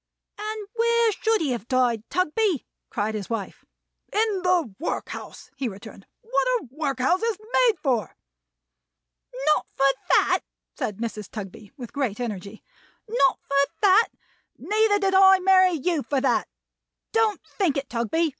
"And 0.39 0.67
where 0.73 1.11
should 1.11 1.41
he 1.41 1.51
have 1.51 1.67
died, 1.67 2.09
Tugby?" 2.09 2.65
cried 2.89 3.13
his 3.13 3.29
wife. 3.29 3.63
"In 4.11 4.41
the 4.41 4.73
workhouse," 4.79 5.51
he 5.55 5.69
returned. 5.69 6.07
"What 6.21 6.47
are 6.57 6.67
workhouses 6.71 7.37
made 7.53 7.77
for?" 7.83 8.15
"Not 9.45 9.67
for 9.75 9.85
that!" 10.17 10.39
said 10.75 10.97
Mrs. 10.97 11.29
Tugby, 11.29 11.71
with 11.77 11.93
great 11.93 12.19
energy. 12.19 12.63
"Not 13.07 13.39
for 13.43 13.71
that! 13.83 14.07
Neither 14.57 14.97
did 14.97 15.13
I 15.13 15.37
marry 15.37 15.73
you 15.73 16.01
for 16.01 16.19
that. 16.19 16.47
Don't 17.11 17.39
think 17.45 17.77
it, 17.77 17.87
Tugby. 17.87 18.29